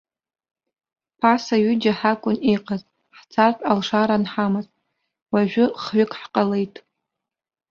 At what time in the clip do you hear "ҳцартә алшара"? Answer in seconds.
3.17-4.15